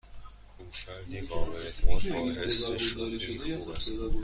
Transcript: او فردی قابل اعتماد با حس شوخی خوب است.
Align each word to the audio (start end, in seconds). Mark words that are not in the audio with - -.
او 0.59 0.65
فردی 0.71 1.21
قابل 1.21 1.55
اعتماد 1.57 2.09
با 2.09 2.27
حس 2.29 2.67
شوخی 2.77 3.37
خوب 3.57 3.69
است. 3.69 3.97